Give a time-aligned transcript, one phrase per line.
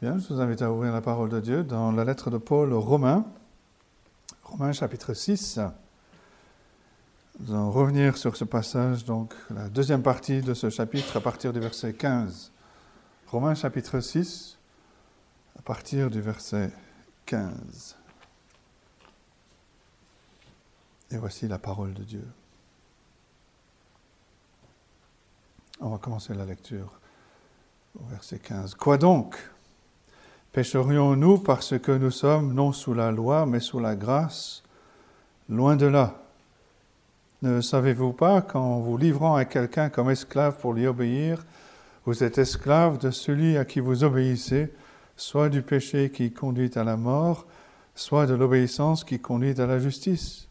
[0.00, 2.72] Bien, je vous invite à ouvrir la parole de Dieu dans la lettre de Paul
[2.72, 3.26] aux Romains,
[4.44, 5.58] Romains chapitre 6.
[7.40, 11.52] Nous allons revenir sur ce passage, donc la deuxième partie de ce chapitre à partir
[11.52, 12.52] du verset 15.
[13.26, 14.56] Romains chapitre 6,
[15.58, 16.70] à partir du verset
[17.26, 17.96] 15.
[21.10, 22.28] Et voici la parole de Dieu.
[25.80, 27.00] On va commencer la lecture
[27.98, 28.76] au verset 15.
[28.76, 29.36] Quoi donc?
[30.58, 34.64] Pécherions-nous parce que nous sommes non sous la loi, mais sous la grâce?
[35.48, 36.14] Loin de là.
[37.42, 41.44] Ne savez-vous pas qu'en vous livrant à quelqu'un comme esclave pour lui obéir,
[42.06, 44.72] vous êtes esclave de celui à qui vous obéissez,
[45.16, 47.46] soit du péché qui conduit à la mort,
[47.94, 50.48] soit de l'obéissance qui conduit à la justice?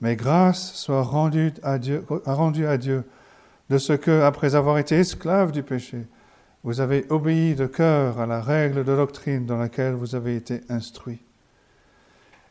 [0.00, 3.04] Mais grâce soit rendue à Dieu, rendue à Dieu
[3.70, 6.08] de ce que, après avoir été esclave du péché,
[6.66, 10.62] vous avez obéi de cœur à la règle de doctrine dans laquelle vous avez été
[10.68, 11.20] instruit.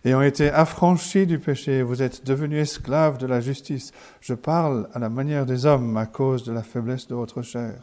[0.05, 3.91] Ayant été affranchis du péché, vous êtes devenus esclaves de la justice.
[4.21, 7.75] Je parle à la manière des hommes à cause de la faiblesse de votre chair.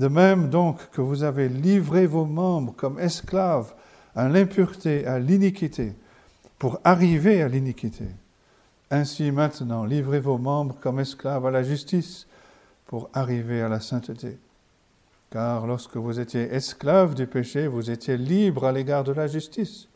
[0.00, 3.72] De même donc que vous avez livré vos membres comme esclaves
[4.16, 5.94] à l'impureté, à l'iniquité,
[6.58, 8.06] pour arriver à l'iniquité.
[8.90, 12.26] Ainsi maintenant, livrez vos membres comme esclaves à la justice,
[12.86, 14.36] pour arriver à la sainteté.
[15.30, 19.88] Car lorsque vous étiez esclave du péché, vous étiez libre à l'égard de la justice.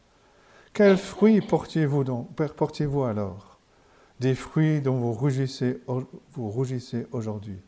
[0.73, 3.59] Quels fruits portiez-vous donc, portiez-vous alors?
[4.21, 7.61] Des fruits dont vous rougissez, vous rougissez aujourd'hui.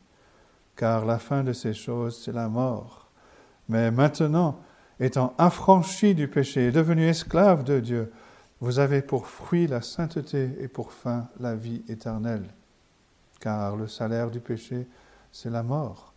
[0.77, 3.09] Car la fin de ces choses, c'est la mort.
[3.69, 4.61] Mais maintenant,
[5.01, 8.13] étant affranchi du péché et devenu esclave de Dieu,
[8.61, 12.47] vous avez pour fruit la sainteté et pour fin la vie éternelle.
[13.41, 14.87] Car le salaire du péché,
[15.33, 16.15] c'est la mort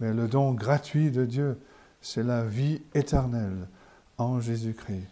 [0.00, 1.58] mais le don gratuit de Dieu,
[2.00, 3.68] c'est la vie éternelle
[4.16, 5.06] en Jésus-Christ,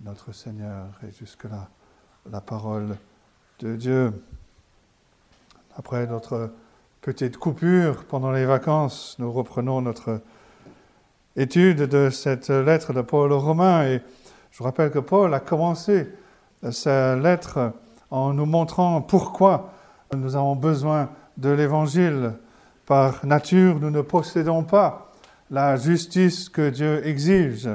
[0.00, 0.86] notre Seigneur.
[1.06, 1.68] Et jusque-là,
[2.30, 2.96] la parole
[3.58, 4.12] de Dieu.
[5.76, 6.50] Après notre
[7.00, 10.20] petite coupure pendant les vacances, nous reprenons notre
[11.34, 13.86] étude de cette lettre de Paul aux Romains.
[13.88, 14.02] Et
[14.52, 16.08] je vous rappelle que Paul a commencé
[16.70, 17.72] sa lettre
[18.10, 19.72] en nous montrant pourquoi
[20.14, 22.34] nous avons besoin de l'Évangile
[22.92, 25.10] par nature, nous ne possédons pas
[25.50, 27.70] la justice que Dieu exige.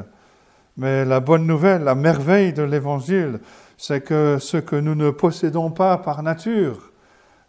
[0.77, 3.39] Mais la bonne nouvelle, la merveille de l'Évangile,
[3.79, 6.91] c'est que ce que nous ne possédons pas par nature,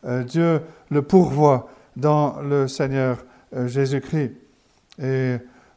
[0.07, 3.19] euh, Dieu le pourvoit dans le Seigneur
[3.55, 4.33] euh, Jésus-Christ.
[4.99, 5.37] Et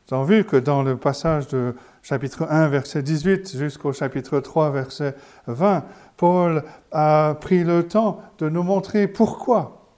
[0.10, 5.14] nous vu que dans le passage de chapitre 1, verset 18 jusqu'au chapitre 3, verset
[5.48, 5.84] 20,
[6.16, 6.64] Paul
[6.94, 9.90] a pris le temps de nous montrer pourquoi.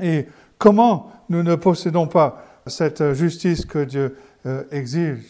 [0.00, 0.26] Et
[0.60, 5.24] Comment nous ne possédons pas cette justice que Dieu euh, exige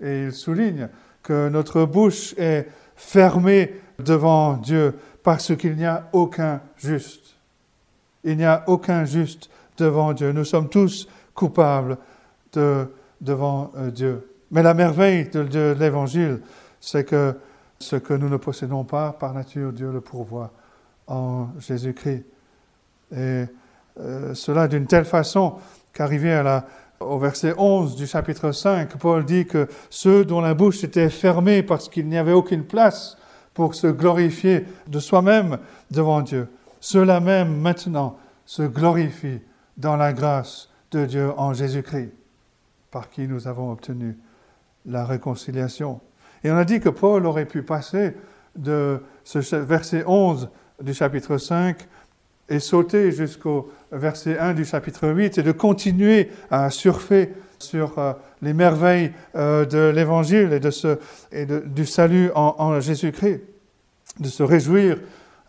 [0.00, 0.88] Et il souligne
[1.22, 7.36] que notre bouche est fermée devant Dieu parce qu'il n'y a aucun juste.
[8.24, 10.32] Il n'y a aucun juste devant Dieu.
[10.32, 11.06] Nous sommes tous
[11.36, 11.96] coupables
[12.52, 14.28] de, devant euh, Dieu.
[14.50, 16.40] Mais la merveille de, de l'Évangile,
[16.80, 17.36] c'est que
[17.78, 20.50] ce que nous ne possédons pas par nature, Dieu le pourvoit
[21.06, 22.24] en Jésus-Christ.
[23.16, 23.44] Et
[24.00, 25.54] euh, cela d'une telle façon
[25.92, 26.42] qu'arrivé
[27.00, 31.62] au verset 11 du chapitre 5, Paul dit que ceux dont la bouche était fermée
[31.62, 33.16] parce qu'il n'y avait aucune place
[33.52, 35.58] pour se glorifier de soi-même
[35.90, 36.48] devant Dieu,
[36.80, 39.40] ceux-là même maintenant se glorifient
[39.76, 42.12] dans la grâce de Dieu en Jésus-Christ,
[42.90, 44.18] par qui nous avons obtenu
[44.86, 46.00] la réconciliation.
[46.42, 48.14] Et on a dit que Paul aurait pu passer
[48.56, 50.50] de ce verset 11
[50.82, 51.88] du chapitre 5
[52.48, 58.12] et sauter jusqu'au verset 1 du chapitre 8 et de continuer à surfer sur euh,
[58.42, 60.60] les merveilles euh, de l'Évangile
[61.32, 63.40] et, du salut en, Jésus-Christ,
[64.20, 64.98] de se réjouir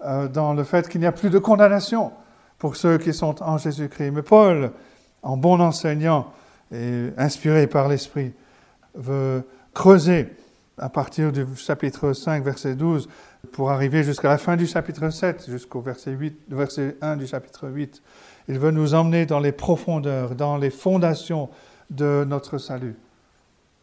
[0.06, 2.12] euh, dans le fait qu'il n'y a plus de condamnation
[2.58, 4.12] pour ceux qui sont en Jésus-Christ.
[4.12, 4.72] Mais Paul,
[5.22, 6.32] en bon enseignant
[6.72, 8.34] et inspiré par l'Esprit,
[8.94, 9.44] veut
[9.74, 10.30] creuser
[10.78, 13.08] à partir du chapitre 5, verset 12,
[13.52, 17.70] pour arriver jusqu'à la fin du chapitre 7, jusqu'au verset, 8, verset 1 du chapitre
[17.70, 18.02] 8.
[18.50, 21.50] Il veut nous emmener dans les profondeurs, dans les fondations
[21.90, 22.96] de notre salut.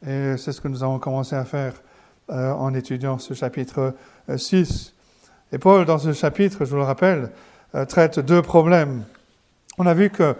[0.07, 1.75] Et c'est ce que nous avons commencé à faire
[2.31, 3.95] euh, en étudiant ce chapitre
[4.37, 4.95] 6.
[5.53, 7.31] Euh, Et Paul, dans ce chapitre, je vous le rappelle,
[7.75, 9.05] euh, traite deux problèmes.
[9.79, 10.35] On a vu que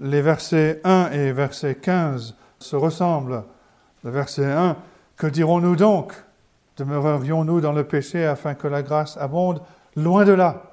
[0.00, 3.44] les versets 1 et verset 15 se ressemblent.
[4.04, 4.76] Le verset 1,
[5.22, 6.14] que dirons-nous donc?
[6.78, 9.62] Demeurerions-nous dans le péché afin que la grâce abonde?
[9.94, 10.64] Loin de là.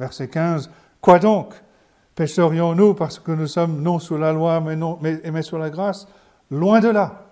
[0.00, 0.68] Verset 15.
[1.00, 1.54] Quoi donc?
[2.16, 5.70] Pécherions-nous parce que nous sommes non sous la loi mais, non, mais, mais sous la
[5.70, 6.08] grâce?
[6.50, 7.22] Loin de là.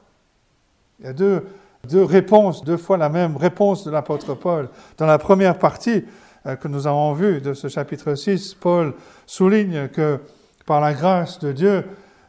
[1.00, 1.48] Il y a deux,
[1.88, 4.68] deux réponses, deux fois la même réponse de l'apôtre Paul.
[4.98, 6.04] Dans la première partie
[6.46, 8.94] euh, que nous avons vue de ce chapitre 6, Paul
[9.26, 10.20] souligne que
[10.64, 11.84] par la grâce de Dieu,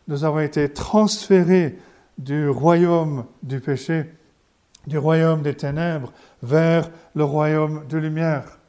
[0.08, 1.78] nous avons été transférés
[2.18, 4.06] du royaume du péché,
[4.88, 8.60] du royaume des ténèbres, vers le royaume de lumière.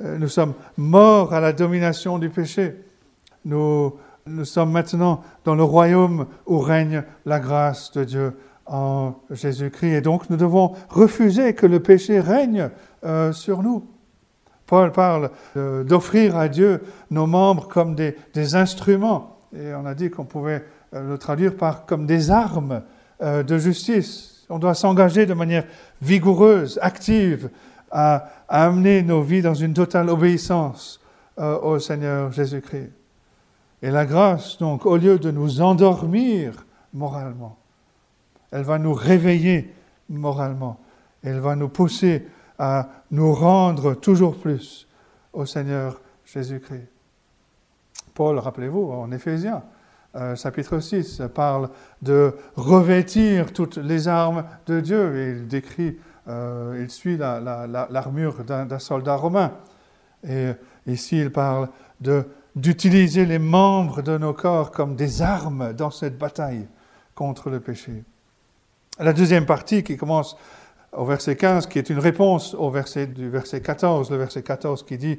[0.00, 2.74] Euh, nous sommes morts à la domination du péché.
[3.44, 3.94] Nous,
[4.26, 9.94] nous sommes maintenant dans le royaume où règne la grâce de Dieu en Jésus-Christ.
[9.94, 12.70] Et donc nous devons refuser que le péché règne
[13.04, 13.86] euh, sur nous.
[14.66, 18.14] Paul parle d'offrir à Dieu nos membres comme des,
[18.54, 19.38] instruments.
[19.56, 22.82] Et on a dit qu'on pouvait euh, le traduire par comme des armes
[23.22, 24.46] euh, de justice.
[24.48, 25.64] On doit s'engager de manière
[26.00, 27.50] vigoureuse, active,
[27.90, 31.00] à, amener nos vies dans une totale obéissance
[31.36, 32.90] au Seigneur Jésus-Christ.
[33.82, 37.56] Et la grâce, donc, au lieu de nous endormir moralement,
[38.50, 39.72] elle va nous réveiller
[40.08, 40.80] moralement.
[41.22, 42.26] Elle va nous pousser
[42.58, 44.88] à nous rendre toujours plus
[45.32, 46.88] au Seigneur Jésus-Christ.
[48.14, 49.62] Paul, rappelez-vous, en Éphésiens,
[50.16, 51.68] euh, chapitre 6, parle
[52.00, 58.78] de revêtir toutes les armes de Dieu et il décrit, euh, il suit l'armure d'un
[58.78, 59.52] soldat romain.
[60.26, 60.52] Et
[60.86, 61.68] ici, il parle
[62.56, 66.66] d'utiliser les membres de nos corps comme des armes dans cette bataille
[67.14, 68.04] contre le péché.
[68.98, 70.36] La deuxième partie qui commence
[70.92, 74.84] au verset 15, qui est une réponse au verset du verset 14, le verset 14
[74.84, 75.18] qui dit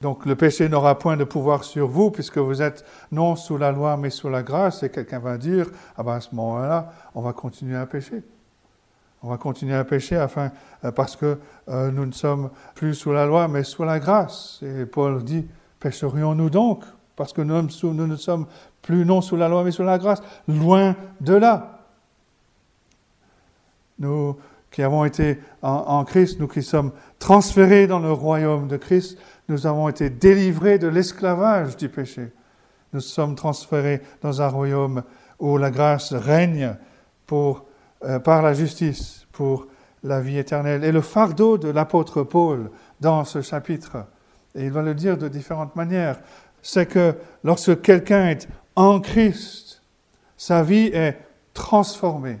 [0.00, 3.72] donc le péché n'aura point de pouvoir sur vous puisque vous êtes non sous la
[3.72, 4.82] loi mais sous la grâce.
[4.82, 5.66] Et quelqu'un va dire
[5.96, 8.22] ah ben à ce moment-là, on va continuer à pécher.
[9.22, 10.52] On va continuer à pécher afin
[10.84, 14.60] euh, parce que euh, nous ne sommes plus sous la loi mais sous la grâce.
[14.62, 15.46] Et Paul dit
[15.80, 16.84] pécherions-nous donc?
[17.16, 18.46] Parce que nous, nous ne sommes
[18.80, 21.80] plus non sous la loi mais sous la grâce Loin de là.
[23.98, 24.36] Nous
[24.70, 29.18] qui avons été en, Christ, nous qui sommes transférés dans le royaume de Christ,
[29.48, 32.32] nous avons été délivrés de l'esclavage du péché.
[32.92, 35.02] Nous sommes transférés dans un royaume
[35.38, 36.76] où la grâce règne
[37.32, 39.66] euh, par la justice pour
[40.02, 40.84] la vie éternelle.
[40.84, 42.70] Et le fardeau de l'apôtre Paul
[43.00, 44.06] dans ce chapitre,
[44.54, 46.20] et il va le dire de différentes manières,
[46.62, 49.82] c'est que lorsque quelqu'un est en Christ,
[50.36, 51.18] sa vie est
[51.54, 52.38] transformée.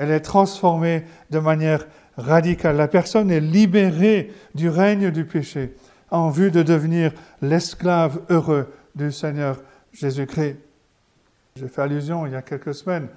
[0.00, 1.86] Elle est transformée de manière
[2.16, 2.76] radicale.
[2.76, 5.74] La personne est libérée du règne du péché
[6.10, 7.12] en vue de devenir
[7.42, 9.60] l'esclave heureux du Seigneur
[9.92, 10.56] Jésus-Christ.
[11.54, 13.08] J'ai fait allusion il y a quelques semaines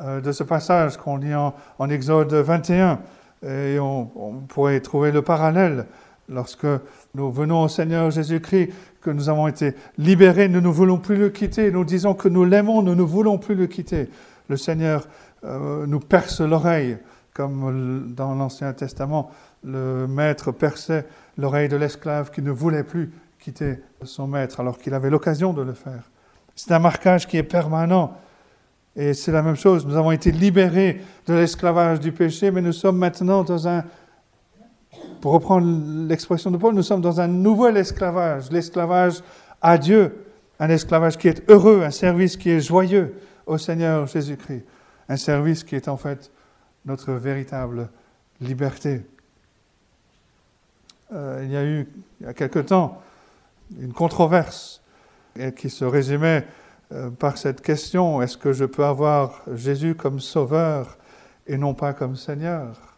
[0.00, 3.00] euh, de ce passage qu'on lit en, Exode 21
[3.44, 5.86] et on, on, pourrait trouver le parallèle
[6.28, 6.68] lorsque
[7.16, 8.70] nous venons au Seigneur Jésus-Christ,
[9.00, 12.44] que nous avons été libérés, nous ne voulons plus le quitter, nous disons que nous
[12.44, 14.08] l'aimons, nous ne voulons plus le quitter.
[14.48, 15.06] Le Seigneur
[15.44, 16.98] euh, nous perce l'oreille,
[17.32, 19.30] comme dans l'Ancien Testament,
[19.62, 21.06] le maître perçait
[21.36, 25.62] l'oreille de l'esclave qui ne voulait plus quitter son maître alors qu'il avait l'occasion de
[25.62, 26.10] le faire.
[26.56, 28.16] C'est un marquage qui est permanent.
[28.96, 32.72] Et c'est la même chose, nous avons été libérés de l'esclavage du péché, mais nous
[32.72, 33.84] sommes maintenant dans un,
[35.20, 35.68] pour reprendre
[36.08, 39.22] l'expression de Paul, nous sommes dans un nouvel esclavage, l'esclavage
[39.62, 40.24] à Dieu,
[40.58, 43.14] un esclavage qui est heureux, un service qui est joyeux
[43.46, 44.64] au Seigneur Jésus-Christ
[45.08, 46.30] un service qui est en fait
[46.84, 47.88] notre véritable
[48.40, 49.04] liberté.
[51.12, 51.88] Euh, il y a eu,
[52.20, 53.00] il y a quelque temps,
[53.78, 54.82] une controverse
[55.56, 56.46] qui se résumait
[56.92, 60.96] euh, par cette question, est-ce que je peux avoir Jésus comme sauveur
[61.46, 62.96] et non pas comme Seigneur?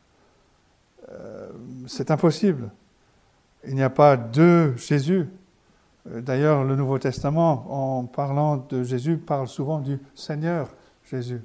[1.11, 1.49] Euh,
[1.87, 2.71] C'est impossible.
[3.67, 5.29] Il n'y a pas deux Jésus.
[6.07, 10.69] D'ailleurs, le Nouveau Testament, en parlant de Jésus, parle souvent du Seigneur
[11.05, 11.43] Jésus.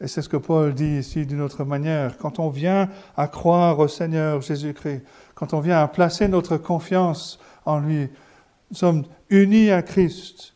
[0.00, 2.18] Et c'est ce que Paul dit ici d'une autre manière.
[2.18, 5.02] Quand on vient à croire au Seigneur Jésus-Christ,
[5.34, 8.08] quand on vient à placer notre confiance en lui,
[8.70, 10.54] nous sommes unis à Christ.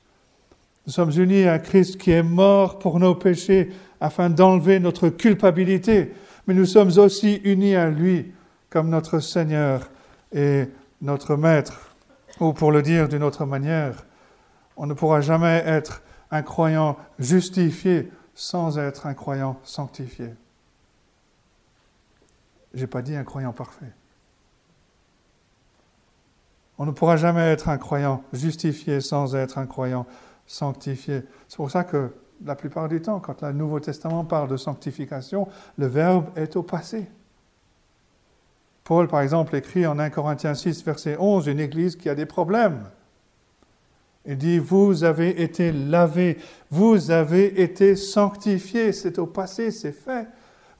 [0.86, 6.12] Nous sommes unis à Christ qui est mort pour nos péchés afin d'enlever notre culpabilité.
[6.46, 8.32] Mais nous sommes aussi unis à lui
[8.70, 9.90] comme notre Seigneur
[10.32, 10.64] et
[11.00, 11.94] notre Maître.
[12.40, 14.06] Ou pour le dire d'une autre manière,
[14.76, 18.08] on ne pourra jamais être un croyant justifié
[18.42, 20.34] sans être un croyant sanctifié.
[22.74, 23.92] Je n'ai pas dit un croyant parfait.
[26.76, 30.06] On ne pourra jamais être un croyant justifié sans être un croyant
[30.48, 31.22] sanctifié.
[31.46, 32.12] C'est pour ça que
[32.44, 35.46] la plupart du temps, quand le Nouveau Testament parle de sanctification,
[35.78, 37.08] le verbe est au passé.
[38.82, 42.26] Paul, par exemple, écrit en 1 Corinthiens 6, verset 11, une église qui a des
[42.26, 42.82] problèmes.
[44.24, 46.38] Il dit, vous avez été lavés,
[46.70, 50.28] vous avez été sanctifiés, c'est au passé, c'est fait.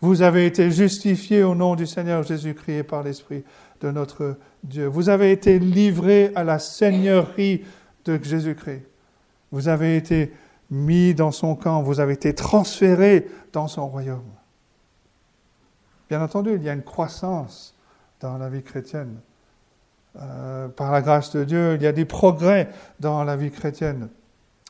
[0.00, 3.44] Vous avez été justifiés au nom du Seigneur Jésus-Christ et par l'Esprit
[3.80, 4.86] de notre Dieu.
[4.86, 7.64] Vous avez été livrés à la seigneurie
[8.04, 8.82] de Jésus-Christ.
[9.50, 10.32] Vous avez été
[10.70, 14.24] mis dans son camp, vous avez été transférés dans son royaume.
[16.08, 17.76] Bien entendu, il y a une croissance
[18.20, 19.18] dans la vie chrétienne.
[20.20, 22.68] Euh, par la grâce de Dieu, il y a des progrès
[23.00, 24.08] dans la vie chrétienne.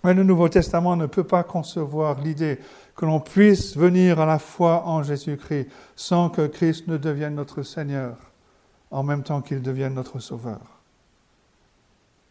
[0.05, 2.59] Mais le Nouveau Testament ne peut pas concevoir l'idée
[2.97, 7.63] que l'on puisse venir à la foi en Jésus-Christ sans que Christ ne devienne notre
[7.63, 8.17] Seigneur
[8.91, 10.61] en même temps qu'il devienne notre Sauveur.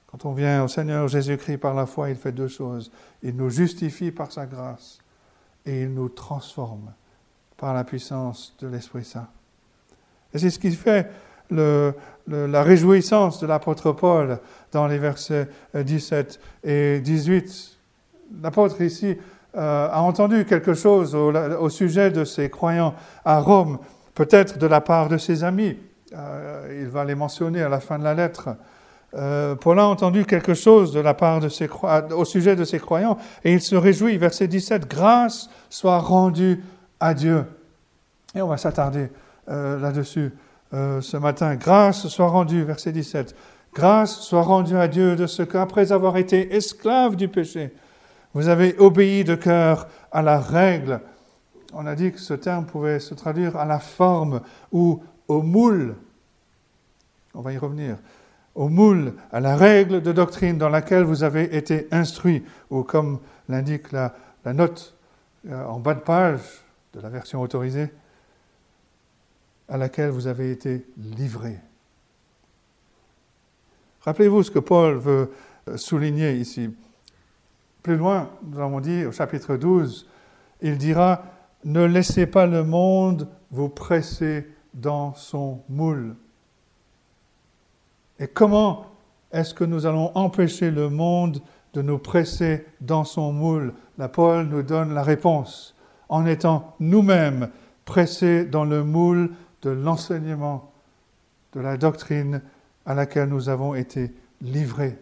[0.08, 2.91] Quand on vient au Seigneur Jésus-Christ par la foi, il fait deux choses.
[3.24, 5.00] Il nous justifie par sa grâce
[5.65, 6.94] et il nous transforme
[7.58, 9.27] par la puissance de l'Esprit Saint.
[10.34, 11.10] Et c'est ce qui fait
[11.51, 14.39] la réjouissance de l'apôtre Paul
[14.72, 17.77] dans les versets 17 et 18.
[18.41, 19.17] L'apôtre ici
[19.58, 23.79] euh, a entendu quelque chose au, sujet de ses croyants à Rome,
[24.15, 25.77] peut-être de la part de ses amis.
[26.13, 28.50] Euh, il va les mentionner à la fin de la lettre.
[29.13, 31.70] Euh, Paul a entendu quelque chose de la part de ses,
[32.15, 34.17] au sujet de ses croyants et il se réjouit.
[34.17, 36.63] Verset 17, grâce soit rendue
[37.01, 37.43] à Dieu.
[38.34, 39.10] Et on va s'attarder
[39.48, 40.31] là-dessus.
[40.74, 41.56] Euh, ce matin.
[41.56, 43.36] Grâce soit rendue, verset 17.
[43.74, 47.74] Grâce soit rendue à Dieu de ce qu'après avoir été esclave du péché,
[48.34, 51.01] vous avez obéi de cœur à la règle.
[51.74, 55.96] On a dit que ce terme pouvait se traduire à la forme ou au moule.
[57.34, 57.98] On va y revenir.
[58.56, 63.20] Au moule, à la règle de doctrine dans laquelle vous avez été instruit, ou comme
[63.50, 64.13] l'indique la,
[64.46, 64.96] note
[65.50, 66.42] euh, en bas de page
[66.94, 67.90] de la version autorisée,
[69.72, 71.58] à laquelle vous avez été livrés.
[74.01, 75.32] Rappelez-vous ce que Paul veut
[75.70, 76.70] euh, souligner ici.
[77.82, 80.08] Plus loin, nous avons dit au chapitre 12,
[80.62, 81.24] il dira,
[81.63, 86.16] ne laissez pas le monde vous presser dans son moule.
[88.20, 88.88] Et comment
[89.32, 91.42] est-ce que nous allons empêcher le monde
[91.74, 93.74] de nous presser dans son moule?
[93.98, 95.75] La Paul nous donne la réponse
[96.10, 97.50] en étant nous-mêmes
[97.86, 100.72] pressés dans le moule de l'enseignement,
[101.53, 102.41] de la doctrine
[102.86, 104.98] à laquelle nous avons été livrés.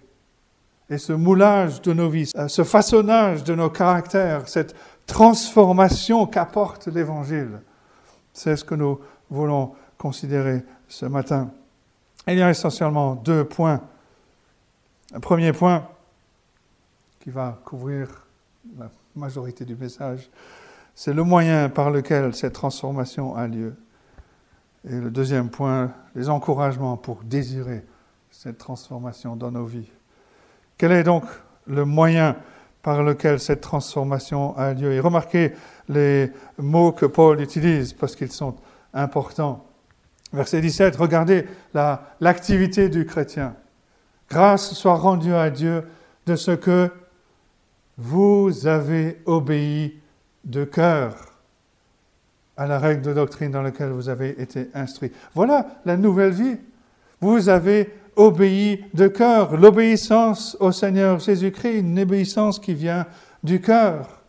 [0.89, 4.75] Et ce moulage de nos vies, ce façonnage de nos caractères, cette
[5.05, 7.61] transformation qu'apporte l'Évangile,
[8.33, 8.99] c'est ce que nous
[9.29, 11.51] voulons considérer ce matin.
[12.27, 13.81] Il y a essentiellement deux points.
[15.13, 15.87] Un premier point
[17.19, 18.07] qui va couvrir
[18.77, 20.29] la majorité du message,
[20.95, 23.75] c'est le moyen par lequel cette transformation a lieu.
[24.87, 27.83] Et le deuxième point, les encouragements pour désirer
[28.31, 29.89] cette transformation dans nos vies.
[30.77, 31.23] Quel est donc
[31.67, 32.37] le moyen
[32.81, 34.93] par lequel cette transformation a lieu?
[34.93, 35.53] Et remarquez
[35.89, 38.55] les mots que Paul utilise parce qu'ils sont
[38.93, 39.65] importants.
[40.31, 41.45] Verset 17, regardez
[42.21, 43.55] l'activité du chrétien.
[44.29, 45.83] Grâce soit rendue à Dieu
[46.25, 46.91] de ce que
[47.97, 49.99] vous avez obéi
[50.45, 51.28] de cœur
[52.59, 55.13] à la règle de doctrine dans laquelle vous avez été instruit.
[55.33, 56.57] Voilà la nouvelle vie.
[57.21, 63.05] Vous avez obéi de cœur, l'obéissance au Seigneur Jésus-Christ, une obéissance qui vient
[63.43, 64.23] du cœur.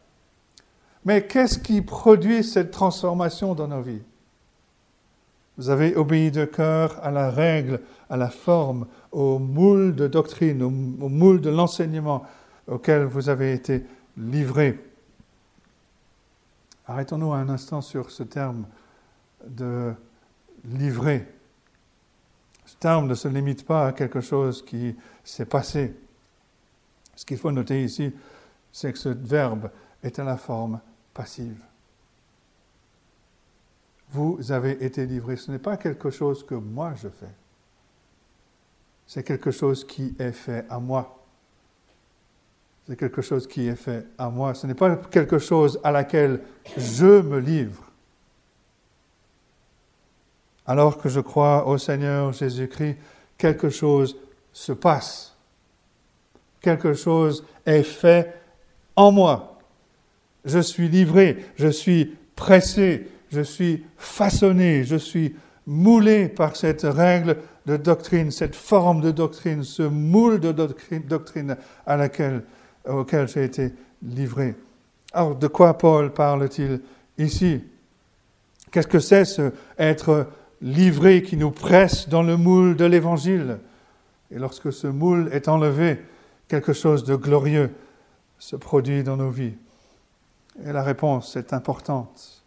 [1.05, 4.03] Mais qu'est-ce qui produit cette transformation dans nos vies?
[5.59, 10.63] Vous avez obéi de cœur à la règle, à la forme, au moule de doctrine,
[10.63, 12.23] au, moule de l'enseignement
[12.69, 13.85] auquel vous avez été
[14.17, 14.79] livrés.
[16.91, 18.67] Arrêtons-nous un instant sur ce terme
[19.47, 19.95] de
[20.65, 21.25] livrer.
[22.67, 25.97] Ce terme ne se limite pas à quelque chose qui s'est passé.
[27.15, 28.13] Ce qu'il faut noter ici,
[28.73, 29.71] c'est que ce verbe
[30.03, 30.81] est à la forme
[31.15, 31.63] passive.
[34.09, 35.37] Vous avez été livré.
[35.37, 37.35] Ce n'est pas quelque chose que moi je fais.
[39.07, 41.20] C'est quelque chose qui est fait à moi.
[42.91, 44.53] C'est quelque chose qui est fait à moi.
[44.53, 46.41] Ce n'est pas quelque chose à laquelle
[46.77, 47.85] je me livre.
[50.67, 52.97] Alors que je crois au Seigneur Jésus-Christ,
[53.39, 54.17] quelque chose
[54.53, 55.37] se passe.
[56.61, 58.35] Quelque chose est fait
[58.97, 59.61] en moi.
[60.45, 67.37] Je suis livré, je suis pressé, je suis façonné, je suis moulé par cette règle
[67.67, 71.57] de doctrine, cette forme de doctrine, ce moule de doctrine, doctrine
[71.87, 72.43] à laquelle
[72.89, 73.73] auquel j'ai été
[74.03, 74.55] livré.
[75.13, 76.81] Alors, de quoi Paul parle-t-il
[77.19, 77.63] ici?
[78.71, 80.29] Qu'est-ce que c'est ce être
[80.61, 83.59] livré qui nous presse dans le moule de l'Évangile?
[84.31, 86.01] Et lorsque ce moule est enlevé,
[86.49, 87.71] quelque chose de glorieux
[88.39, 89.55] se produit dans nos vies
[90.65, 92.45] Et la réponse est importante.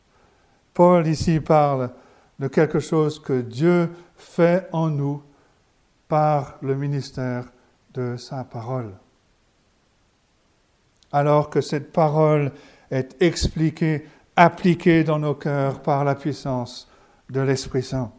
[0.73, 1.91] Paul ici parle
[2.39, 5.21] de quelque chose que Dieu fait en nous
[6.07, 7.45] par le ministère
[7.93, 8.93] de sa parole.
[11.13, 12.51] Alors que cette parole
[12.91, 16.89] est expliquée, appliquée dans nos cœurs par la puissance
[17.29, 18.11] de l'Esprit Saint.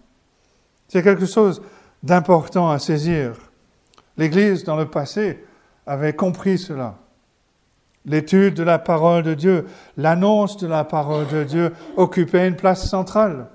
[0.89, 1.61] C'est quelque chose
[2.03, 3.33] d'important à saisir.
[4.17, 5.45] L'Église, dans le passé,
[5.87, 6.95] avait compris cela.
[8.07, 12.89] L'étude de la parole de Dieu, l'annonce de la parole de Dieu occupait une place
[12.89, 13.49] centrale.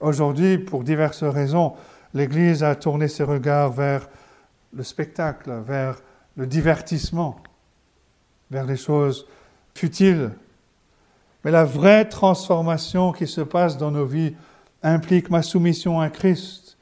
[0.00, 1.74] Aujourd'hui, pour diverses raisons,
[2.12, 4.08] l'Église a tourné ses regards vers
[4.72, 5.96] le spectacle, vers
[6.36, 7.36] le divertissement,
[8.50, 9.26] vers les choses
[9.74, 10.32] futiles.
[11.44, 14.34] Mais la vraie transformation qui se passe dans nos vies
[14.82, 16.76] implique ma soumission à Christ.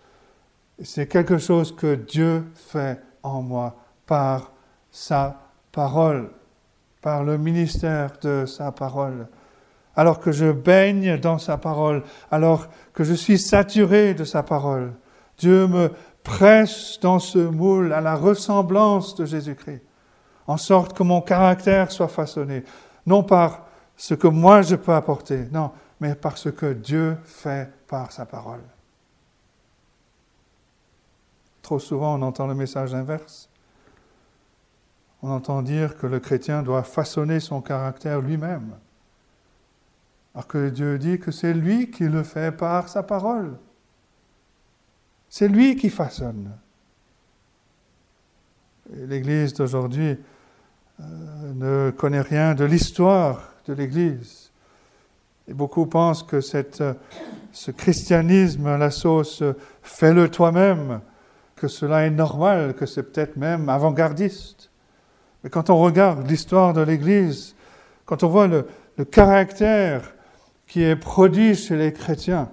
[0.82, 3.76] C'est quelque chose que Dieu fait en moi
[4.06, 4.52] par
[4.90, 5.40] sa
[5.72, 6.30] parole,
[7.02, 9.26] par le ministère de sa parole.
[9.96, 14.92] Alors que je baigne dans sa parole, alors que je suis saturé de sa parole,
[15.38, 15.90] Dieu me
[16.28, 19.82] presse dans ce moule à la ressemblance de Jésus-Christ,
[20.46, 22.64] en sorte que mon caractère soit façonné,
[23.06, 23.66] non par
[23.96, 28.26] ce que moi je peux apporter, non, mais par ce que Dieu fait par sa
[28.26, 28.60] parole.
[31.62, 33.48] Trop souvent, on entend le message inverse.
[35.22, 38.76] On entend dire que le chrétien doit façonner son caractère lui-même,
[40.34, 43.56] alors que Dieu dit que c'est lui qui le fait par sa parole.
[45.28, 46.50] C'est lui qui façonne.
[48.90, 50.16] L'Église d'aujourd'hui
[51.00, 51.04] euh,
[51.54, 54.50] ne connaît rien de l'histoire de l'Église.
[55.46, 56.82] Et beaucoup pensent que cette,
[57.52, 59.42] ce christianisme la sauce
[59.82, 61.00] fais-le toi-même,
[61.56, 64.70] que cela est normal, que c'est peut-être même avant-gardiste.
[65.44, 67.54] Mais quand on regarde l'histoire de l'Église,
[68.06, 68.64] quand on voit le
[69.04, 70.14] caractère
[70.66, 72.50] qui est produit chez les chrétiens,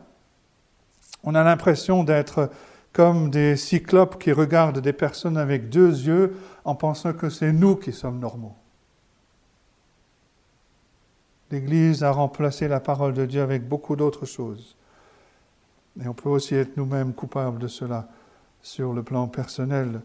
[1.25, 2.49] on a l'impression d'être
[2.93, 7.75] comme des cyclopes qui regardent des personnes avec deux yeux en pensant que c'est nous
[7.75, 8.55] qui sommes normaux.
[11.51, 14.75] L'Église a remplacé la parole de Dieu avec beaucoup d'autres choses.
[16.01, 18.07] Et on peut aussi être nous-mêmes coupables de cela
[18.61, 20.01] sur le plan personnel.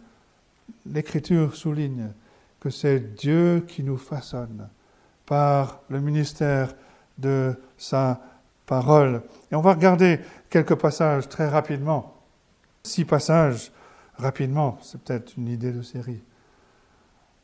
[0.87, 2.09] L'Écriture souligne
[2.61, 4.69] que c'est Dieu qui nous façonne
[5.27, 6.75] par le ministère
[7.19, 8.21] de sa
[9.51, 12.15] Et on va regarder quelques passages très rapidement.
[12.83, 13.73] Six passages
[14.17, 16.23] rapidement, c'est peut-être une idée de série.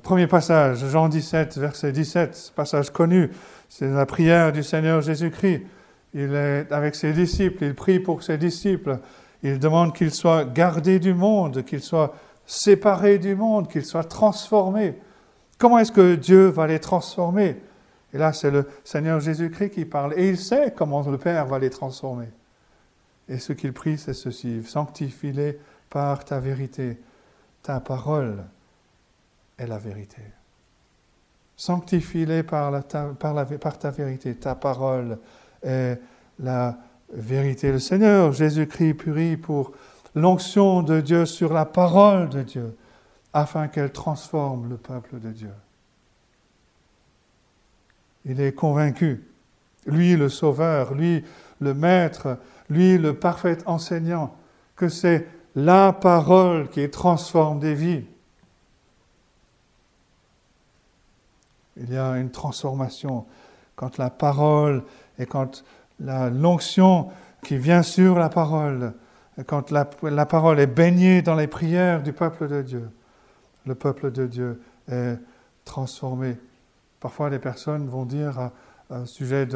[0.03, 3.31] Premier passage, Jean 17, verset 17, passage connu,
[3.69, 5.62] c'est la prière du Seigneur Jésus-Christ.
[6.15, 9.01] Il est avec ses disciples, il prie pour ses disciples,
[9.43, 12.15] il demande qu'ils soient gardés du monde, qu'ils soient
[12.47, 14.95] séparés du monde, qu'ils soient transformés.
[15.59, 17.57] Comment est-ce que Dieu va les transformer?
[18.12, 21.59] Et là, c'est le Seigneur Jésus-Christ qui parle, et il sait comment le Père va
[21.59, 22.29] les transformer.
[23.29, 25.59] Et ce qu'il prie, c'est ceci, sanctifie-les
[25.90, 26.99] par ta vérité,
[27.62, 28.45] ta parole
[29.59, 30.23] est la vérité.
[31.57, 32.71] Sanctifie-les par,
[33.19, 34.35] par, ta vérité.
[34.35, 35.19] Ta parole
[35.62, 35.99] est
[36.38, 36.77] la
[37.12, 37.73] vérité.
[37.73, 39.73] Le Seigneur Jésus-Christ prie pour
[40.14, 42.77] l'onction de Dieu sur la parole de Dieu,
[43.33, 45.53] afin qu'elle transforme le peuple de Dieu.
[48.27, 49.25] Il est convaincu,
[49.87, 51.25] lui le Sauveur, lui
[51.61, 54.37] le Maître, lui le parfait enseignant,
[54.75, 58.05] que c'est la parole qui transforme des vies.
[61.79, 63.27] Il y a une transformation
[63.75, 64.83] quand la parole
[65.19, 65.62] et quand
[66.01, 67.11] l'onction
[67.43, 68.95] qui vient sur la parole,
[69.47, 69.85] quand la,
[70.27, 72.91] parole est baignée dans les prières du peuple de Dieu,
[73.67, 74.61] le peuple de Dieu
[74.91, 75.17] est
[75.65, 76.37] transformé.
[77.07, 78.51] Parfois, les personnes vont dire
[78.90, 79.47] à, sujet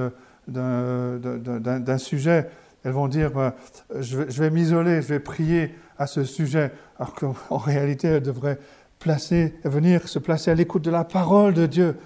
[0.46, 2.48] d'un sujet,
[2.84, 3.56] elles vont dire bah,
[3.98, 8.60] je vais, vais m'isoler, je vais prier à ce sujet, alors qu'en réalité, elles devraient
[9.00, 11.96] placer, venir se placer à l'écoute de la parole de Dieu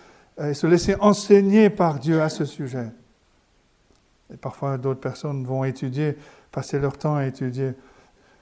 [0.40, 2.87] et se laisser enseigner par Dieu à ce sujet.
[4.33, 6.16] Et parfois, d'autres personnes vont étudier,
[6.52, 7.72] passer leur temps à étudier.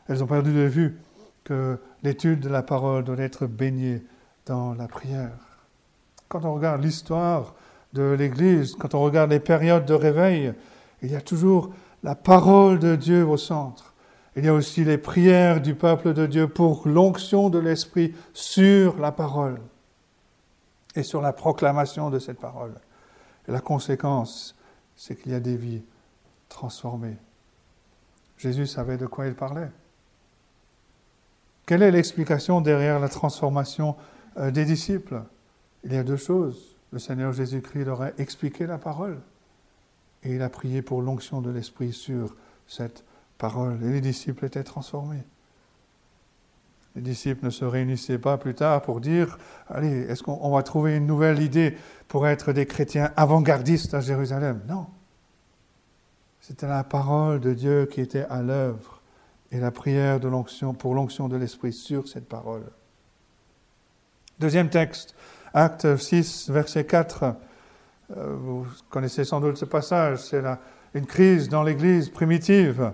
[0.06, 1.00] Elles ont perdu de vue
[1.42, 4.04] que l'étude de la parole doit être baignée
[4.46, 5.51] dans la prière.
[6.32, 7.52] Quand on regarde l'histoire
[7.92, 10.54] de l'Église, quand on regarde les périodes de réveil,
[11.02, 13.92] il y a toujours la parole de Dieu au centre.
[14.34, 18.98] Il y a aussi les prières du peuple de Dieu pour l'onction de l'Esprit sur
[18.98, 19.60] la parole
[20.96, 22.72] et sur la proclamation de cette parole.
[23.46, 24.56] Et la conséquence,
[24.96, 25.82] c'est qu'il y a des vies
[26.48, 27.18] transformées.
[28.38, 29.70] Jésus savait de quoi il parlait.
[31.66, 33.96] Quelle est l'explication derrière la transformation
[34.38, 35.20] euh, des disciples?
[35.84, 36.76] Il y a deux choses.
[36.92, 39.18] Le Seigneur Jésus-Christ leur a expliqué la parole
[40.22, 43.04] et il a prié pour l'onction de l'Esprit sur cette
[43.38, 43.82] parole.
[43.82, 45.22] Et les disciples étaient transformés.
[46.94, 50.96] Les disciples ne se réunissaient pas plus tard pour dire, allez, est-ce qu'on va trouver
[50.96, 54.60] une nouvelle idée pour être des chrétiens avant-gardistes à Jérusalem?
[54.68, 54.86] Non.
[56.40, 59.00] C'était la parole de Dieu qui était à l'œuvre
[59.50, 62.64] et la prière de l'onction pour l'onction de l'Esprit sur cette parole.
[64.38, 65.14] Deuxième texte,
[65.54, 67.24] Acte 6, verset 4.
[67.24, 70.42] Euh, vous connaissez sans doute ce passage, c'est
[70.94, 72.92] une crise dans l'Église primitive.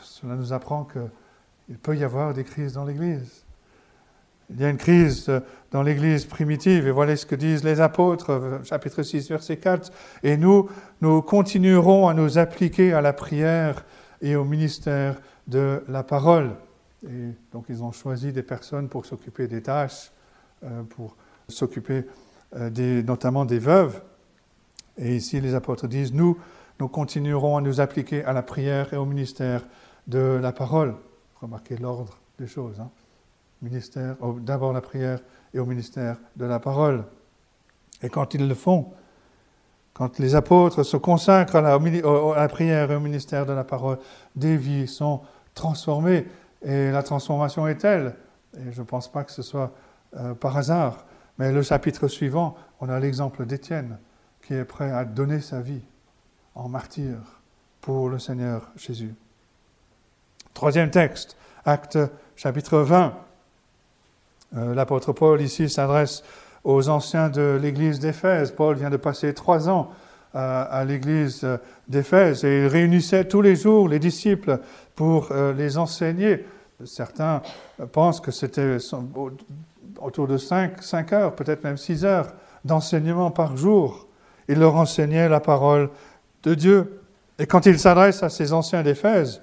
[0.00, 3.44] Cela nous apprend qu'il peut y avoir des crises dans l'Église.
[4.50, 5.30] Il y a une crise
[5.72, 9.90] dans l'Église primitive, et voilà ce que disent les apôtres, chapitre 6, verset 4.
[10.22, 10.68] Et nous,
[11.00, 13.84] nous continuerons à nous appliquer à la prière
[14.20, 16.52] et au ministère de la parole.
[17.06, 20.10] Et donc ils ont choisi des personnes pour s'occuper des tâches,
[20.64, 21.16] euh, pour
[21.48, 22.04] s'occuper
[22.56, 24.02] euh, notamment des veuves.
[24.96, 26.38] Et ici, les apôtres disent, nous,
[26.80, 29.62] nous continuerons à nous appliquer à la prière et au ministère
[30.06, 30.94] de la parole.
[31.40, 32.80] Remarquez l'ordre des choses.
[32.80, 32.90] Hein.
[33.62, 35.20] Ministère, d'abord la prière
[35.52, 37.04] et au ministère de la parole.
[38.02, 38.92] Et quand ils le font,
[39.94, 43.98] quand les apôtres se consacrent à la, prière et au ministère de la parole,
[44.34, 45.20] des vies sont
[45.54, 46.26] transformées.
[46.62, 48.16] Et la transformation est telle,
[48.56, 49.72] et je ne pense pas que ce soit
[50.16, 51.04] euh, par hasard,
[51.38, 53.98] mais le chapitre suivant, on a l'exemple d'Étienne
[54.42, 55.82] qui est prêt à donner sa vie
[56.54, 57.16] en martyr
[57.80, 59.14] pour le Seigneur Jésus.
[60.52, 61.98] Troisième texte, acte
[62.36, 63.14] chapitre 20.
[64.56, 66.22] Euh, l'apôtre Paul ici s'adresse
[66.62, 68.52] aux anciens de l'église d'Éphèse.
[68.52, 69.90] Paul vient de passer trois ans
[70.34, 71.46] euh, à l'église
[71.88, 74.60] d'Éphèse et il réunissait tous les jours les disciples
[74.94, 76.46] pour euh, les enseigner.
[76.84, 77.42] Certains
[77.92, 78.78] pensent que c'était
[80.04, 82.32] autour de cinq, cinq heures, peut-être même six heures
[82.64, 84.06] d'enseignement par jour.
[84.48, 85.90] Il leur enseignait la parole
[86.42, 87.00] de Dieu.
[87.38, 89.42] Et quand il s'adresse à ces anciens d'Éphèse,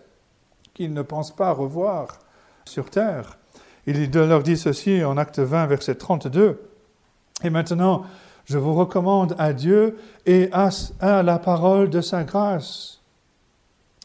[0.74, 2.20] qu'ils ne pensent pas revoir
[2.66, 3.38] sur terre,
[3.88, 6.62] il leur dit ceci en acte 20, verset 32.
[7.44, 8.04] Et maintenant,
[8.46, 13.02] je vous recommande à Dieu et à la parole de sa grâce,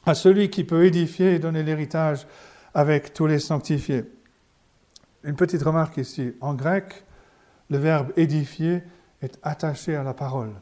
[0.06, 2.26] à celui qui peut édifier et donner l'héritage
[2.74, 4.04] avec tous les sanctifiés.
[5.26, 6.34] Une petite remarque ici.
[6.40, 7.04] En grec,
[7.68, 8.82] le verbe édifier
[9.20, 10.52] est attaché à la parole.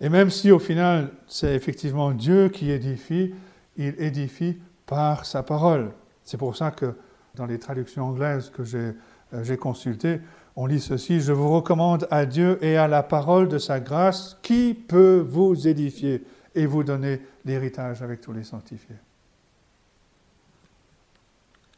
[0.00, 3.34] Et même si au final c'est effectivement Dieu qui édifie,
[3.76, 5.90] il édifie par sa parole.
[6.22, 6.94] C'est pour ça que
[7.34, 8.92] dans les traductions anglaises que j'ai
[9.34, 10.20] euh, consultées,
[10.54, 14.38] on lit ceci, je vous recommande à Dieu et à la parole de sa grâce
[14.42, 18.96] qui peut vous édifier et vous donner l'héritage avec tous les sanctifiés?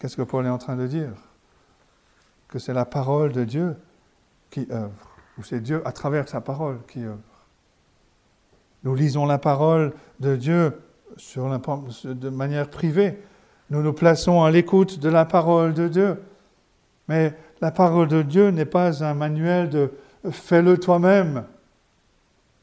[0.03, 1.13] Qu'est-ce que Paul est en train de dire?
[2.49, 3.77] Que c'est la parole de Dieu
[4.51, 7.21] qui œuvre, ou c'est Dieu à travers sa parole qui œuvre.
[8.83, 10.77] Nous lisons la parole de Dieu
[11.17, 13.23] sur de manière privée.
[13.71, 16.21] Nous nous plaçons à l'écoute de la parole de Dieu.
[17.07, 19.93] Mais la parole de Dieu n'est pas un manuel de
[20.33, 21.45] fais-le toi-même.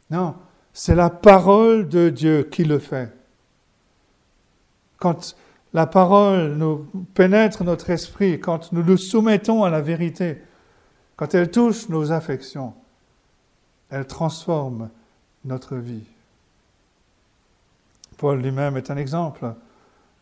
[0.10, 0.36] Non,
[0.74, 3.14] c'est la parole de Dieu qui le fait.
[4.98, 5.38] Quand
[5.74, 10.42] la parole nous pénètre notre esprit, quand nous nous soumettons à la vérité,
[11.16, 12.74] quand elle touche nos affections,
[13.90, 14.90] elle transforme
[15.46, 16.06] notre vie.
[18.18, 19.54] Paul lui-même est un exemple,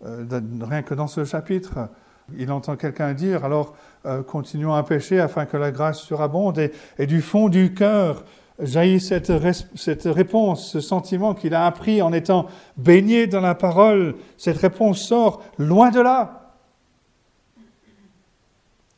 [0.05, 0.25] euh,
[0.62, 1.89] rien que dans ce chapitre.
[2.38, 6.71] Il entend quelqu'un dire, alors euh, continuons à pécher afin que la grâce surabonde, et,
[6.99, 8.23] et du fond du cœur,
[8.60, 9.32] jaillit cette,
[9.76, 14.15] cette réponse, ce sentiment qu'il a appris en étant baigné dans la parole.
[14.38, 16.56] Cette réponse sort loin de là.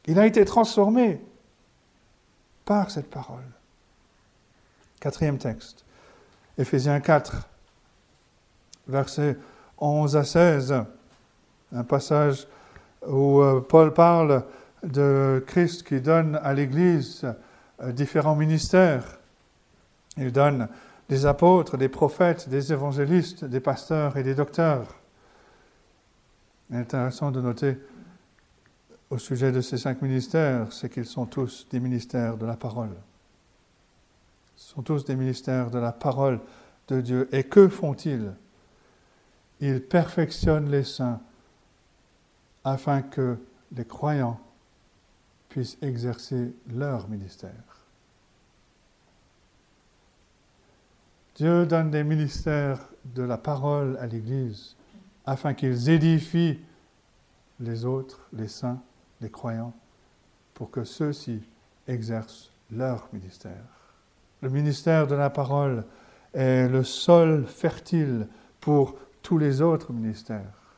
[0.05, 1.21] Il a été transformé
[2.65, 3.43] par cette parole.
[4.99, 5.85] Quatrième texte,
[6.57, 7.47] Éphésiens 4,
[8.87, 9.37] versets
[9.77, 10.83] 11 à 16,
[11.73, 12.47] un passage
[13.07, 14.43] où euh, Paul parle
[14.83, 17.23] de Christ qui donne à l'Église
[17.81, 19.18] euh, différents ministères.
[20.17, 20.67] Il donne
[21.07, 24.95] des apôtres, des prophètes, des évangélistes, des pasteurs et des docteurs.
[26.69, 27.77] Il est intéressant de noter
[29.09, 32.95] au sujet de ces cinq ministères, c'est qu'ils sont tous des ministères de la parole.
[34.55, 36.39] Ils sont tous des ministères de la parole
[36.89, 37.29] de Dieu.
[37.31, 38.33] Et que font-ils?
[39.61, 41.19] Ils perfectionnent les saints
[42.63, 43.37] afin que
[43.75, 44.39] les croyants
[45.49, 47.68] puissent exercer leur ministère.
[51.39, 52.79] Dieu donne des ministères
[53.15, 54.75] de la parole à l'Église
[55.25, 56.59] afin qu'ils édifient
[57.61, 58.81] les autres, les saints,
[59.21, 59.71] les croyants,
[60.53, 61.41] pour que ceux-ci
[61.87, 63.63] exercent leur ministère.
[64.41, 65.85] Le ministère de la parole
[66.33, 68.27] est le sol fertile
[68.59, 70.73] pour tous les autres ministères.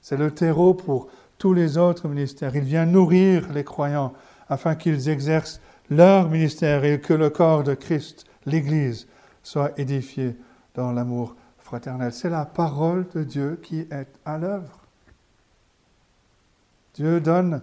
[0.00, 2.54] C'est le terreau pour tous les autres ministères.
[2.54, 4.12] Il vient nourrir les croyants
[4.48, 9.08] afin qu'ils exercent leur ministère et que le corps de Christ, l'Église,
[9.42, 10.36] soit édifié
[10.74, 12.12] dans l'amour fraternel.
[12.12, 14.80] C'est la parole de Dieu qui est à l'œuvre.
[16.94, 17.62] Dieu donne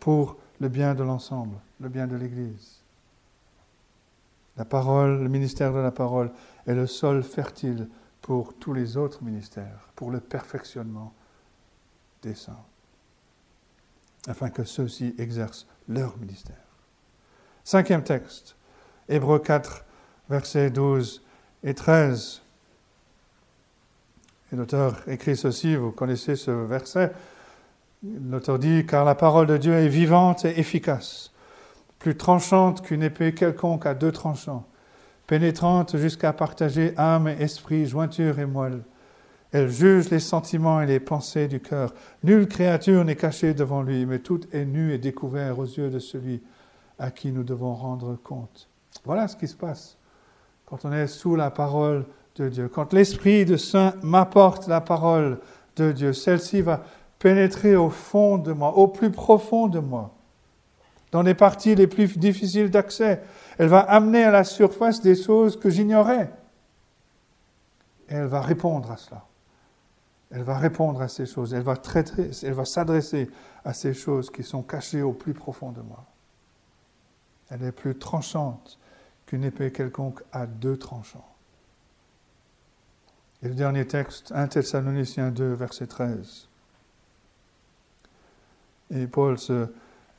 [0.00, 2.82] pour le bien de l'ensemble, le bien de l'Église.
[4.56, 6.30] La parole, le ministère de la parole
[6.66, 7.88] est le sol fertile
[8.20, 11.12] pour tous les autres ministères, pour le perfectionnement
[12.22, 12.64] des saints,
[14.28, 16.56] afin que ceux-ci exercent leur ministère.
[17.64, 18.56] Cinquième texte,
[19.08, 19.84] Hébreux 4,
[20.32, 21.22] versets 12
[21.62, 22.40] et 13.
[24.50, 27.12] Et l'auteur écrit ceci, vous connaissez ce verset.
[28.02, 31.32] L'auteur dit, car la parole de Dieu est vivante et efficace,
[31.98, 34.66] plus tranchante qu'une épée quelconque à deux tranchants,
[35.26, 38.80] pénétrante jusqu'à partager âme et esprit, jointure et moelle.
[39.52, 41.92] Elle juge les sentiments et les pensées du cœur.
[42.24, 45.98] Nulle créature n'est cachée devant lui, mais tout est nu et découvert aux yeux de
[45.98, 46.40] celui
[46.98, 48.66] à qui nous devons rendre compte.
[49.04, 49.98] Voilà ce qui se passe
[50.72, 52.06] quand on est sous la parole
[52.36, 52.66] de Dieu.
[52.66, 55.38] Quand l'Esprit de Saint m'apporte la parole
[55.76, 56.82] de Dieu, celle-ci va
[57.18, 60.14] pénétrer au fond de moi, au plus profond de moi,
[61.10, 63.20] dans les parties les plus difficiles d'accès.
[63.58, 66.32] Elle va amener à la surface des choses que j'ignorais.
[68.08, 69.26] Et elle va répondre à cela.
[70.30, 71.52] Elle va répondre à ces choses.
[71.52, 73.28] Elle va traiter, elle va s'adresser
[73.62, 76.02] à ces choses qui sont cachées au plus profond de moi.
[77.50, 78.78] Elle est plus tranchante
[79.32, 81.26] qu'une épée quelconque à deux tranchants.
[83.42, 86.48] Et le dernier texte, 1 Thessaloniciens 2, verset 13.
[88.94, 89.68] Et Paul se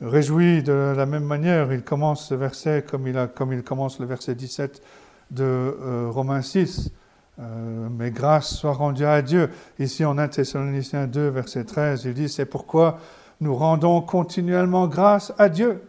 [0.01, 1.71] réjouit de la même manière.
[1.71, 4.81] Il commence ce verset comme il, a, comme il commence le verset 17
[5.29, 6.91] de euh, Romains 6.
[7.37, 9.51] Euh, mais grâce soit rendue à Dieu.
[9.77, 12.97] Ici en 1 Thessaloniciens 2, verset 13, il dit C'est pourquoi
[13.41, 15.83] nous rendons continuellement grâce à Dieu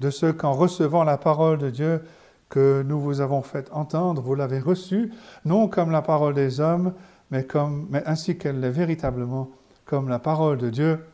[0.00, 2.02] de ce qu'en recevant la parole de Dieu,
[2.48, 5.12] que nous vous avons fait entendre, vous l'avez reçue,
[5.44, 6.94] non comme la parole des hommes,
[7.30, 9.50] mais, comme, mais ainsi qu'elle l'est véritablement,
[9.84, 11.04] comme la parole de Dieu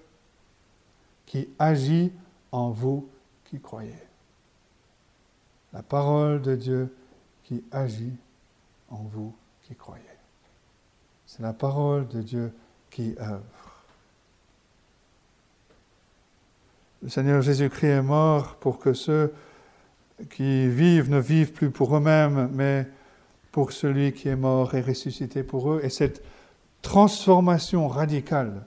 [1.27, 2.13] qui agit
[2.53, 3.09] en vous
[3.45, 3.95] qui croyez.
[5.73, 6.95] La parole de Dieu
[7.45, 8.17] qui agit
[8.91, 10.03] en vous qui croyez.
[11.27, 12.53] C'est la parole de Dieu
[12.91, 13.85] qui œuvre.
[17.03, 19.33] Le Seigneur Jésus-Christ est mort pour que ceux
[20.29, 22.87] qui vivent ne vivent plus pour eux-mêmes, mais
[23.53, 25.81] pour celui qui est mort et ressuscité pour eux.
[25.83, 26.23] Et cette
[26.83, 28.65] transformation radicale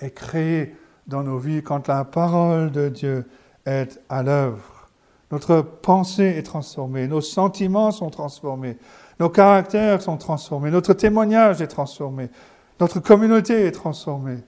[0.00, 0.74] est créée
[1.06, 3.24] dans nos vies quand la parole de Dieu
[3.66, 4.88] est à l'œuvre.
[5.30, 8.76] Notre pensée est transformée, nos sentiments sont transformés,
[9.18, 12.30] nos caractères sont transformés, notre témoignage est transformé,
[12.78, 14.38] notre communauté est transformée.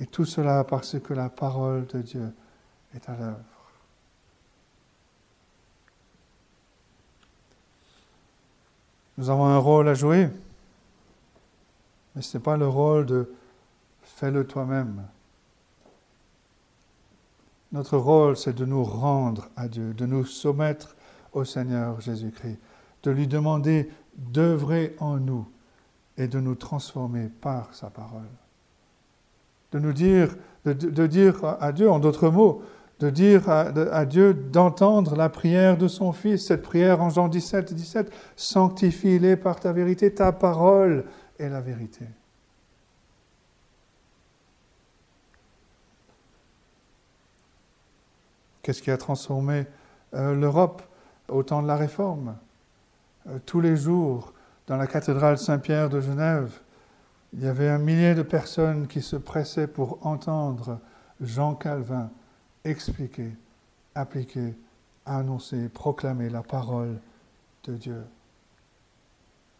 [0.00, 2.32] Et tout cela parce que la parole de Dieu
[2.94, 3.55] est à l'œuvre.
[9.18, 10.28] Nous avons un rôle à jouer,
[12.14, 13.32] mais ce n'est pas le rôle de
[14.02, 15.02] fais-le toi-même.
[17.72, 20.96] Notre rôle, c'est de nous rendre à Dieu, de nous soumettre
[21.32, 22.58] au Seigneur Jésus-Christ,
[23.02, 25.46] de lui demander d'œuvrer en nous
[26.16, 28.22] et de nous transformer par sa parole.
[29.72, 32.62] De nous dire, de, dire à Dieu, en d'autres mots,
[32.98, 37.74] de dire à, Dieu d'entendre la prière de son Fils, cette prière en Jean 17,
[37.74, 41.04] 17, sanctifie-les par ta vérité, ta parole
[41.38, 42.06] est la vérité.
[48.62, 49.66] Qu'est-ce qui a transformé
[50.14, 50.82] euh, l'Europe
[51.28, 52.36] au temps de la Réforme?
[53.28, 54.32] Euh, Tous les jours,
[54.66, 56.50] dans la cathédrale Saint-Pierre de Genève,
[57.32, 60.80] il y avait un millier de personnes qui se pressaient pour entendre
[61.20, 62.10] Jean Calvin
[62.66, 63.30] expliquer,
[63.94, 64.54] appliquer,
[65.04, 66.98] annoncer, proclamer la parole
[67.64, 68.04] de Dieu.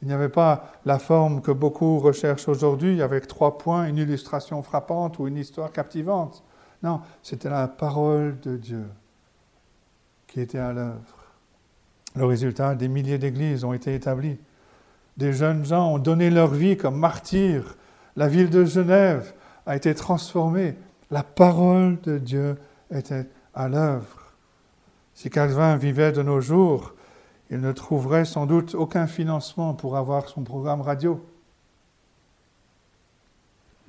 [0.03, 4.62] Il n'y avait pas la forme que beaucoup recherchent aujourd'hui avec trois points, une illustration
[4.62, 6.42] frappante ou une histoire captivante.
[6.83, 8.85] Non, c'était la parole de Dieu
[10.27, 11.33] qui était à l'œuvre.
[12.14, 14.38] Le résultat, des milliers d'églises ont été établies.
[15.16, 17.77] Des jeunes gens ont donné leur vie comme martyrs.
[18.16, 19.33] La ville de Genève
[19.64, 20.77] a été transformée.
[21.11, 22.57] La parole de Dieu
[22.90, 24.33] était à l'œuvre.
[25.14, 26.94] Si Calvin vivait de nos jours,
[27.51, 31.25] il ne trouverait sans doute aucun financement pour avoir son programme radio.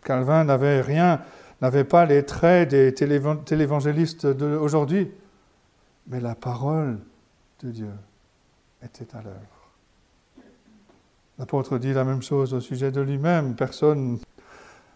[0.03, 1.21] Calvin n'avait rien,
[1.61, 5.11] n'avait pas les traits des télévangélistes d'aujourd'hui,
[6.07, 6.99] mais la parole
[7.63, 7.91] de Dieu
[8.83, 9.57] était à l'œuvre.
[11.39, 13.55] L'apôtre dit la même chose au sujet de lui-même.
[13.55, 14.19] Personne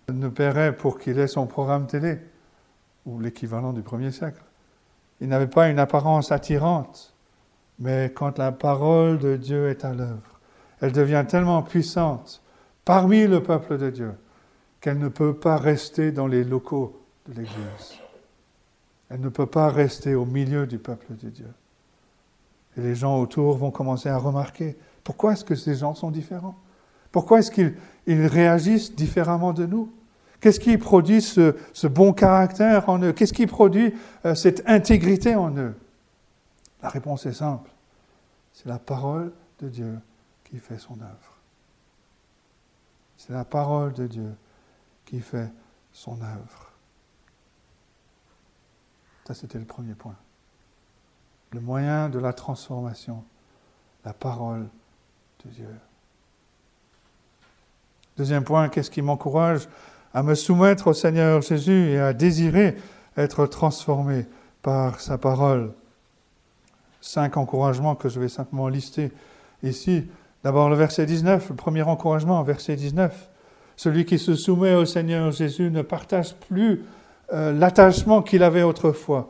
[0.09, 2.19] ne paierait pour qu'il ait son programme télé,
[3.05, 4.41] ou l'équivalent du premier siècle.
[5.19, 7.13] Il n'avait pas une apparence attirante,
[7.79, 10.39] mais quand la parole de Dieu est à l'œuvre,
[10.81, 12.41] elle devient tellement puissante
[12.85, 14.13] parmi le peuple de Dieu
[14.79, 17.99] qu'elle ne peut pas rester dans les locaux de l'Église.
[19.09, 21.49] Elle ne peut pas rester au milieu du peuple de Dieu.
[22.77, 26.55] Et les gens autour vont commencer à remarquer pourquoi est-ce que ces gens sont différents?
[27.11, 27.75] Pourquoi est-ce qu'ils
[28.07, 29.91] réagissent différemment de nous?
[30.41, 33.13] Qu'est-ce qui produit ce, bon caractère en eux?
[33.13, 33.93] Qu'est-ce qui produit
[34.25, 35.75] euh, cette intégrité en eux?
[36.82, 37.69] La réponse est simple.
[38.51, 39.99] C'est la parole de Dieu
[40.43, 41.38] qui fait son œuvre.
[43.17, 44.36] C'est la parole de Dieu
[45.06, 45.49] qui fait
[45.93, 46.71] son œuvre.
[49.25, 50.15] Ça, c'était le premier point.
[51.51, 53.23] Le moyen de la transformation,
[54.04, 54.67] la parole
[55.45, 55.80] de Dieu.
[58.17, 59.67] Deuxième point, qu'est-ce qui m'encourage?
[60.13, 62.76] À me soumettre au Seigneur Jésus et à désirer
[63.17, 64.26] être transformé
[64.62, 65.74] par sa parole
[67.02, 69.12] Cinq encouragements que je vais simplement lister
[69.63, 70.06] ici.
[70.43, 73.30] D'abord le verset 19, le premier encouragement, verset 19.
[73.76, 76.84] Celui qui se soumet au Seigneur Jésus ne partage plus
[77.34, 79.30] euh, l'attachement qu'il avait autrefois.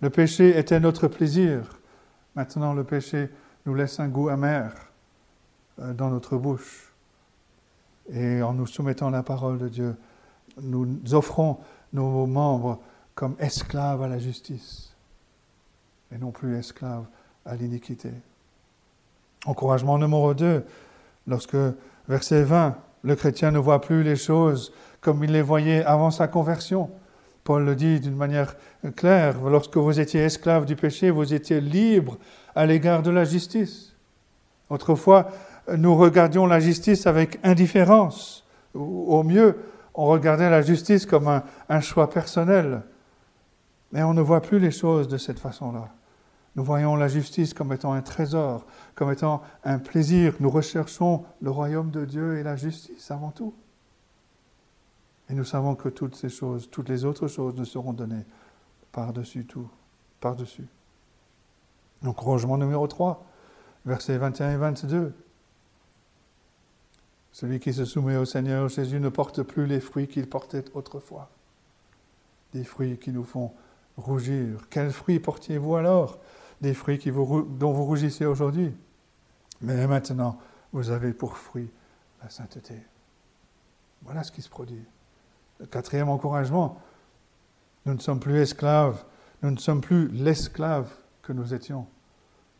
[0.00, 1.78] Le péché était notre plaisir.
[2.34, 3.30] Maintenant, le péché
[3.64, 4.72] nous laisse un goût amer
[5.78, 6.91] euh, dans notre bouche.
[8.10, 9.96] Et en nous soumettant à la parole de Dieu,
[10.60, 11.58] nous offrons
[11.92, 12.80] nos membres
[13.14, 14.94] comme esclaves à la justice
[16.14, 17.06] et non plus esclaves
[17.44, 18.10] à l'iniquité.
[19.46, 20.64] Encouragement numéro 2,
[21.26, 21.56] lorsque,
[22.08, 26.28] verset 20, le chrétien ne voit plus les choses comme il les voyait avant sa
[26.28, 26.90] conversion.
[27.44, 28.54] Paul le dit d'une manière
[28.94, 32.18] claire, lorsque vous étiez esclave du péché, vous étiez libre
[32.54, 33.94] à l'égard de la justice.
[34.70, 35.28] Autrefois,
[35.76, 38.46] nous regardions la justice avec indifférence.
[38.74, 39.58] Au mieux,
[39.94, 42.82] on regardait la justice comme un, un choix personnel.
[43.92, 45.90] Mais on ne voit plus les choses de cette façon-là.
[46.54, 50.34] Nous voyons la justice comme étant un trésor, comme étant un plaisir.
[50.40, 53.54] Nous recherchons le royaume de Dieu et la justice avant tout.
[55.30, 58.24] Et nous savons que toutes ces choses, toutes les autres choses nous seront données
[58.92, 59.68] par-dessus tout,
[60.20, 60.66] par-dessus.
[62.04, 63.24] Encouragement numéro 3,
[63.86, 65.14] versets 21 et 22.
[67.32, 71.30] Celui qui se soumet au Seigneur Jésus ne porte plus les fruits qu'il portait autrefois.
[72.52, 73.52] Des fruits qui nous font
[73.96, 74.68] rougir.
[74.68, 76.18] Quels fruits portiez-vous alors?
[76.60, 78.72] Des fruits dont vous rougissez aujourd'hui.
[79.62, 80.38] Mais maintenant,
[80.72, 81.70] vous avez pour fruit
[82.22, 82.74] la sainteté.
[84.02, 84.84] Voilà ce qui se produit.
[85.58, 86.80] Le quatrième encouragement,
[87.86, 89.04] nous ne sommes plus esclaves,
[89.42, 90.90] nous ne sommes plus l'esclave
[91.22, 91.86] que nous étions.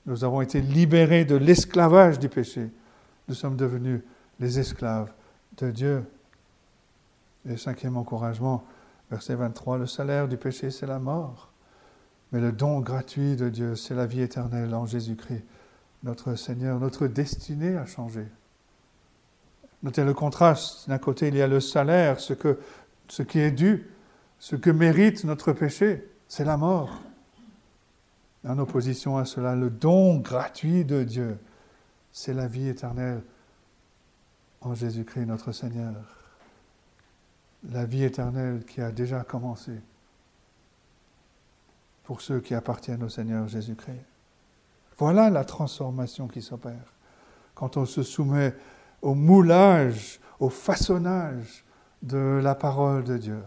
[0.07, 2.71] Nous avons été libérés de l'esclavage du péché.
[3.29, 4.01] Nous sommes devenus
[4.43, 5.13] les esclaves
[5.57, 6.05] de Dieu.
[7.49, 8.65] Et cinquième encouragement,
[9.11, 11.51] verset 23, le salaire du péché, c'est la mort.
[12.33, 15.45] Mais le don gratuit de Dieu, c'est la vie éternelle en Jésus-Christ,
[16.03, 16.79] notre Seigneur.
[16.81, 18.27] Notre destinée a changé.
[19.83, 20.89] Notez le contraste.
[20.89, 22.35] D'un côté, il y a le salaire, ce,
[23.09, 23.89] ce qui est dû,
[24.39, 27.01] ce que mérite notre péché, c'est la mort.
[28.45, 31.39] En opposition à cela, le don gratuit de Dieu,
[32.11, 33.23] c'est la vie éternelle
[34.65, 35.95] en Jésus-Christ notre Seigneur.
[37.71, 39.73] La vie éternelle qui a déjà commencé
[42.05, 44.05] pour ceux qui appartiennent au Seigneur Jésus-Christ.
[44.99, 46.93] Voilà la transformation qui s'opère
[47.55, 48.55] quand on se soumet
[49.03, 51.65] au moulage, au façonnage
[52.03, 53.43] de la parole de Dieu,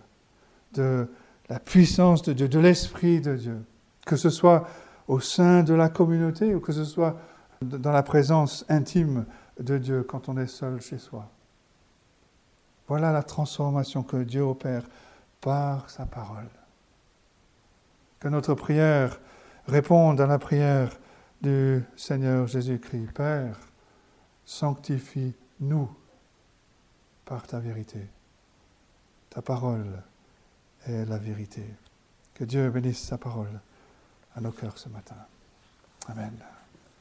[0.73, 1.09] de
[1.49, 3.63] la puissance de Dieu, de l'Esprit de Dieu,
[4.05, 4.67] que ce soit
[5.07, 7.17] au sein de la communauté ou que ce soit
[7.61, 9.25] dans la présence intime
[9.59, 11.29] de Dieu quand on est seul chez soi.
[12.87, 14.83] Voilà la transformation que Dieu opère
[15.41, 16.49] par sa parole.
[18.19, 19.19] Que notre prière
[19.67, 20.91] réponde à la prière
[21.41, 23.11] du Seigneur Jésus-Christ.
[23.13, 23.57] Père,
[24.45, 25.89] sanctifie-nous
[27.25, 28.07] par ta vérité.
[29.29, 30.01] Ta parole
[30.87, 31.65] est la vérité.
[32.33, 33.59] Que Dieu bénisse sa parole
[34.35, 35.15] à nos cœurs ce matin.
[36.07, 36.54] Amen.